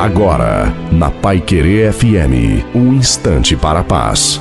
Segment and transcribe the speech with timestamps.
[0.00, 4.40] Agora, na Pai Querer FM, um instante para a paz.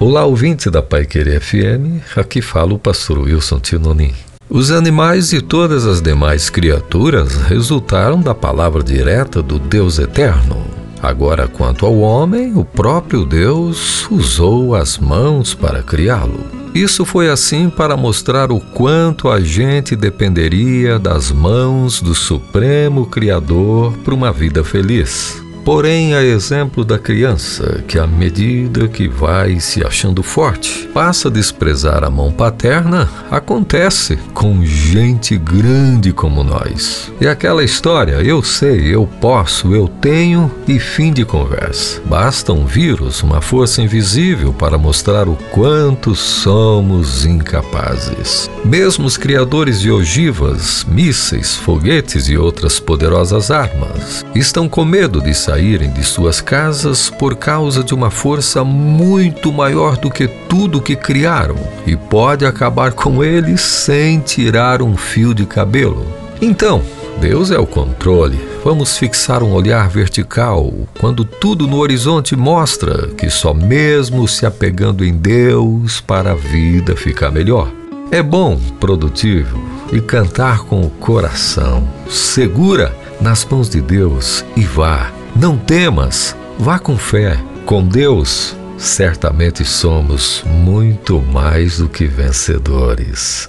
[0.00, 4.14] Olá, ouvinte da Pai Querer FM, aqui fala o pastor Wilson Tinonim.
[4.48, 10.64] Os animais e todas as demais criaturas resultaram da palavra direta do Deus Eterno.
[11.02, 16.44] Agora, quanto ao homem, o próprio Deus usou as mãos para criá-lo.
[16.74, 23.92] Isso foi assim para mostrar o quanto a gente dependeria das mãos do Supremo Criador
[24.04, 25.42] para uma vida feliz.
[25.68, 31.30] Porém, a exemplo da criança, que à medida que vai se achando forte, passa a
[31.30, 37.12] desprezar a mão paterna, acontece com gente grande como nós.
[37.20, 42.00] E aquela história, eu sei, eu posso, eu tenho e fim de conversa.
[42.06, 48.50] Basta um vírus, uma força invisível para mostrar o quanto somos incapazes.
[48.64, 55.34] Mesmo os criadores de ogivas, mísseis, foguetes e outras poderosas armas estão com medo de
[55.34, 60.80] sair saírem de suas casas por causa de uma força muito maior do que tudo
[60.80, 66.06] que criaram e pode acabar com eles sem tirar um fio de cabelo.
[66.40, 66.80] Então,
[67.20, 68.38] Deus é o controle.
[68.64, 75.04] Vamos fixar um olhar vertical quando tudo no horizonte mostra que só mesmo se apegando
[75.04, 77.68] em Deus para a vida ficar melhor.
[78.12, 79.58] É bom, produtivo
[79.92, 81.88] e cantar com o coração.
[82.08, 87.38] Segura nas mãos de Deus e vá não temas, vá com fé.
[87.64, 93.46] Com Deus, certamente somos muito mais do que vencedores.